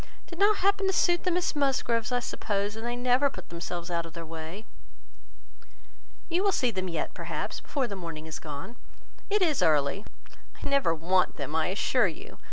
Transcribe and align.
It 0.25 0.29
did 0.31 0.39
not 0.39 0.55
happen 0.65 0.87
to 0.87 0.93
suit 0.93 1.25
the 1.25 1.29
Miss 1.29 1.55
Musgroves, 1.55 2.11
I 2.11 2.21
suppose, 2.21 2.75
and 2.75 2.83
they 2.83 2.95
never 2.95 3.29
put 3.29 3.49
themselves 3.49 3.91
out 3.91 4.03
of 4.03 4.13
their 4.13 4.25
way." 4.25 4.65
"You 6.27 6.43
will 6.43 6.51
see 6.51 6.71
them 6.71 6.87
yet, 6.87 7.13
perhaps, 7.13 7.59
before 7.59 7.85
the 7.85 7.95
morning 7.95 8.25
is 8.25 8.39
gone. 8.39 8.77
It 9.29 9.43
is 9.43 9.61
early." 9.61 10.03
"I 10.63 10.67
never 10.67 10.95
want 10.95 11.35
them, 11.37 11.55
I 11.55 11.67
assure 11.67 12.07
you. 12.07 12.39